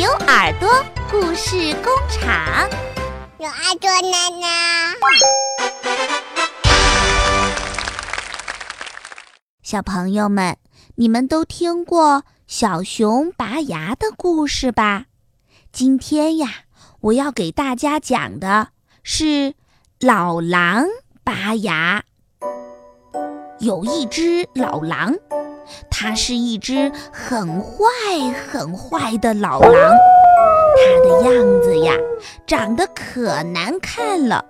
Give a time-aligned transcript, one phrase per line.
[0.00, 0.66] 牛耳朵
[1.10, 2.66] 故事工厂，
[3.36, 4.94] 有耳朵奶奶。
[9.62, 10.56] 小朋友们，
[10.94, 15.04] 你们都听过小熊拔牙的故事吧？
[15.70, 16.48] 今天呀，
[17.02, 18.68] 我要给大家讲的
[19.02, 19.52] 是
[20.00, 20.86] 老狼
[21.22, 22.04] 拔牙。
[23.58, 25.14] 有一只老狼。
[25.90, 27.84] 它是一只很坏、
[28.50, 31.94] 很坏的老狼，它的样子呀，
[32.46, 34.44] 长得可难看了，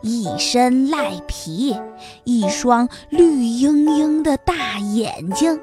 [0.00, 1.78] 一身赖皮，
[2.24, 5.60] 一双绿莹莹的大眼睛，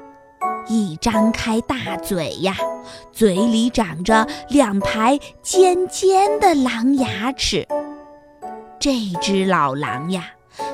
[0.66, 2.56] 一张开大嘴呀，
[3.12, 7.66] 嘴里长着两排尖尖的狼牙齿。
[8.78, 10.30] 这只老狼呀，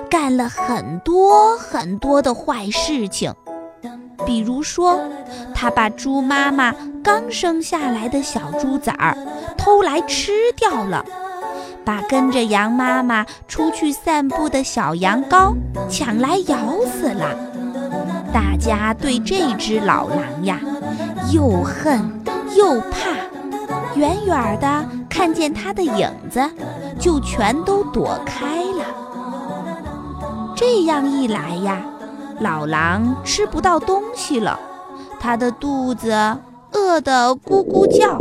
[0.09, 3.35] 干了很多很多的坏事情。
[4.25, 4.99] 比如说，
[5.55, 9.17] 他把猪妈妈刚生下来的小猪崽儿
[9.59, 11.05] 偷来吃掉了，
[11.85, 15.55] 把跟着羊妈妈出去散步的小羊羔
[15.89, 17.37] 抢来咬死了。
[18.33, 20.61] 大家对这只老狼呀，
[21.33, 22.01] 又恨
[22.57, 23.11] 又怕，
[23.95, 26.41] 远远的看见它的影子，
[26.99, 28.85] 就全都躲开了。
[30.57, 31.79] 这样一来呀。
[32.41, 34.61] 老狼吃不到东西了，
[35.19, 36.13] 它的肚子
[36.73, 38.21] 饿得咕咕叫。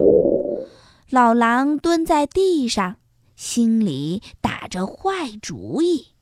[1.10, 2.96] 老狼蹲在地上，
[3.36, 6.16] 心里打着坏主意。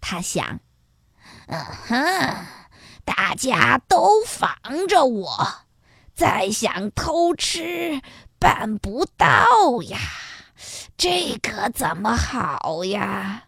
[0.00, 0.60] 他想
[1.48, 2.36] ：“嗯哼，
[3.04, 4.54] 大家都防
[4.86, 5.46] 着我，
[6.14, 8.00] 再想偷吃
[8.38, 9.98] 办不到呀，
[10.96, 13.44] 这可怎么好呀？”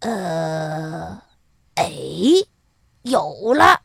[0.00, 1.22] 呃，
[1.74, 1.90] 哎。
[3.04, 3.82] 有了，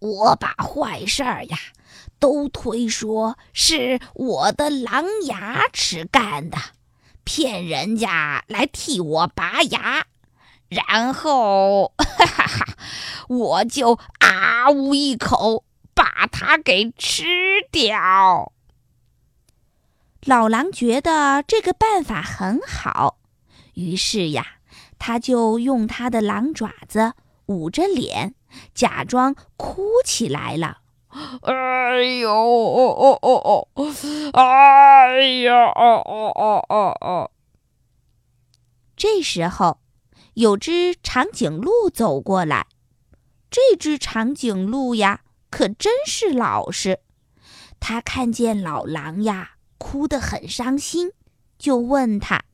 [0.00, 1.56] 我把坏事儿呀
[2.18, 6.58] 都推说是我的狼牙齿干的，
[7.22, 10.06] 骗人家来替我拔牙，
[10.68, 12.76] 然后哈哈哈，
[13.28, 15.64] 我就啊呜一口
[15.94, 17.22] 把它给吃
[17.70, 18.52] 掉。
[20.24, 23.18] 老狼觉得这个办法很好，
[23.74, 24.56] 于是呀，
[24.98, 27.12] 他就用他的狼爪子。
[27.52, 28.34] 捂着脸，
[28.74, 30.78] 假装哭起来了。
[31.42, 34.30] 哎呦哦哦哦哦！
[34.32, 37.30] 哎呀哦哦哦哦哦！
[38.96, 39.78] 这时候，
[40.34, 42.66] 有只长颈鹿走过来。
[43.50, 45.20] 这只长颈鹿呀，
[45.50, 47.00] 可真是老实。
[47.78, 51.10] 它看见老狼呀，哭得很伤心，
[51.58, 52.44] 就问他：“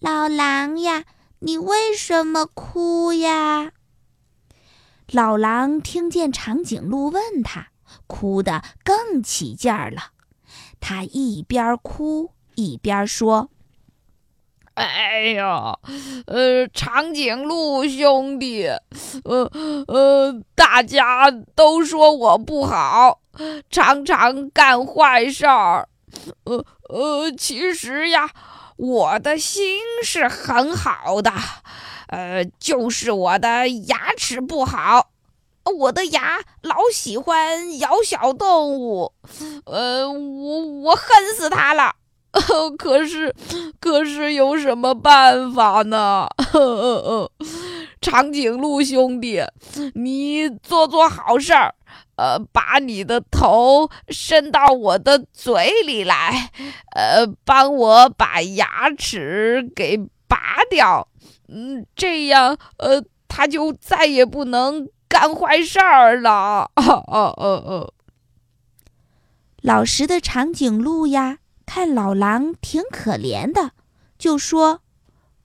[0.00, 1.04] 老狼呀，
[1.38, 3.70] 你为什么哭呀？”
[5.12, 7.68] 老狼听见长颈鹿问他，
[8.06, 10.12] 哭得更起劲儿了。
[10.80, 13.50] 他一边哭一边说
[14.72, 15.78] ：“哎呀，
[16.24, 18.66] 呃，长颈鹿兄弟，
[19.24, 19.50] 呃
[19.86, 23.20] 呃，大家都说我不好，
[23.68, 25.90] 常常干坏事儿。
[26.44, 28.30] 呃呃，其实呀，
[28.76, 31.30] 我的心是很好的。”
[32.12, 35.08] 呃，就是我的牙齿不好，
[35.78, 39.14] 我的牙老喜欢咬小动物，
[39.64, 41.94] 呃，我我恨死它了。
[42.78, 43.34] 可是，
[43.80, 46.28] 可是有什么办法呢？
[48.00, 49.42] 长颈鹿兄弟，
[49.94, 51.74] 你做做好事儿，
[52.16, 56.50] 呃，把你的头伸到我的嘴里来，
[56.94, 59.98] 呃，帮我把牙齿给
[60.32, 61.06] 拔掉。
[61.48, 66.70] 嗯，这样，呃，他就再也不能干坏事儿了。
[66.76, 67.92] 哦哦哦哦！
[69.60, 73.72] 老实的长颈鹿呀，看老狼挺可怜的，
[74.16, 74.80] 就说：“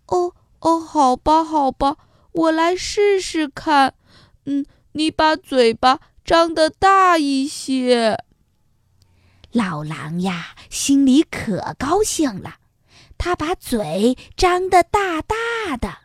[0.07, 0.31] 哦
[0.61, 1.97] 哦，好吧好吧，
[2.31, 3.95] 我来试试看。
[4.45, 8.23] 嗯，你把嘴巴张得大一些。”
[9.51, 12.55] 老狼呀，心里可高兴了。
[13.17, 15.97] 他把嘴张得大大的，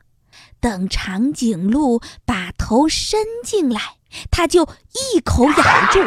[0.60, 3.96] 等长颈鹿把头伸进来，
[4.30, 6.02] 他就一口咬住。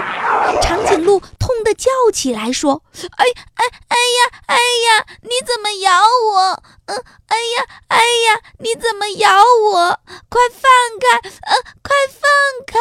[0.61, 2.83] 长颈鹿痛得叫起来，说
[3.17, 3.25] ：“哎
[3.55, 6.01] 哎哎呀哎呀，你怎么咬
[6.33, 6.63] 我？
[6.85, 9.99] 嗯，哎呀哎呀，你怎么咬我？
[10.29, 10.61] 快放
[10.99, 11.29] 开！
[11.41, 12.21] 呃，快放
[12.65, 12.79] 开！”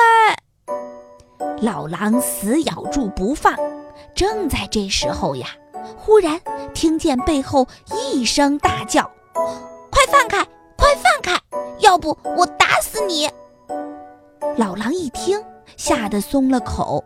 [1.62, 3.54] 老狼死咬住不放。
[4.14, 5.48] 正在这时候呀。
[6.04, 6.38] 忽然
[6.74, 9.10] 听见背后一声大叫
[9.90, 10.44] ：“快放开！
[10.76, 11.40] 快放开！
[11.78, 13.30] 要不我打死你！”
[14.58, 15.42] 老狼一听，
[15.78, 17.02] 吓得松了口。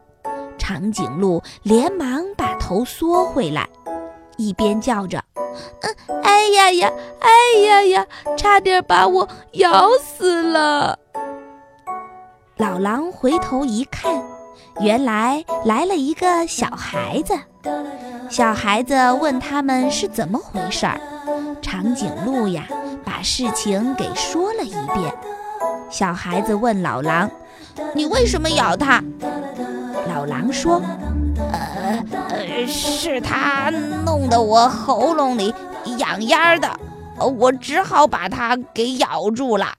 [0.59, 2.85] 长颈鹿连忙把头。
[2.85, 3.69] 缩回来，
[4.37, 5.23] 一边叫着
[6.09, 8.07] ：“嗯，哎呀呀，哎呀呀，
[8.37, 10.99] 差点把我咬死了！”
[12.59, 14.21] 老狼回头一看，
[14.81, 17.35] 原来来了一个小孩子。
[18.31, 21.01] 小孩子问他们是怎么回事儿，
[21.63, 22.67] 长颈鹿呀，
[23.05, 25.13] 把事情给说了一遍。
[25.91, 27.31] 小孩子问老狼
[27.95, 29.03] ：“你为什么咬他？”
[30.07, 30.83] 老狼说
[31.53, 33.71] ：“呃呃，是他
[34.05, 35.55] 弄得我喉咙里
[35.99, 36.79] 痒痒的，
[37.19, 39.75] 我只好把它给咬住了。”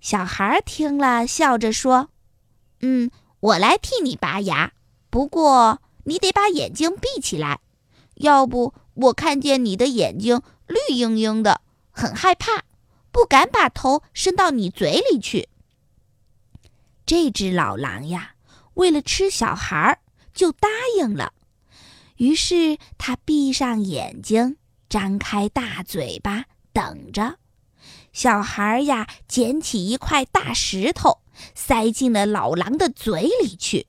[0.00, 2.08] 小孩听了，笑着说
[2.82, 3.10] ：“嗯，
[3.40, 4.72] 我来替你拔牙，
[5.10, 7.60] 不过你得把眼睛闭起来，
[8.16, 11.60] 要不我看见你的眼睛绿莹莹的，
[11.90, 12.64] 很害怕，
[13.10, 15.48] 不敢把头伸到你嘴里去。”
[17.06, 18.32] 这只老狼呀。
[18.74, 20.00] 为了吃小孩儿，
[20.34, 20.68] 就答
[20.98, 21.32] 应了。
[22.18, 26.44] 于是他闭上眼睛，张开大嘴巴，
[26.74, 27.38] 等着。
[28.12, 31.22] 小孩儿呀，捡起一块大石头，
[31.54, 33.86] 塞进了老狼的嘴里去。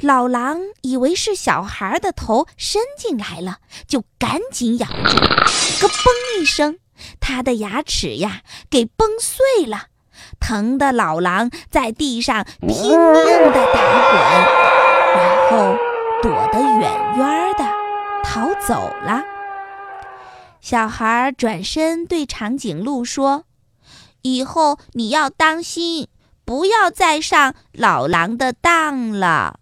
[0.00, 5.16] 老狼以为是小孩的头伸进来了，就赶紧咬住。
[5.80, 6.78] 咯嘣一声，
[7.20, 9.88] 他的牙齿呀，给崩碎了。
[10.40, 14.18] 疼的老狼在地上拼命地打滚，
[15.14, 15.76] 然后
[16.22, 16.80] 躲得远
[17.18, 17.64] 远的，
[18.24, 19.22] 逃走了。
[20.60, 23.44] 小孩转身对长颈鹿说
[24.22, 26.08] ：“以后你要当心，
[26.46, 29.60] 不要再上老狼的当了。”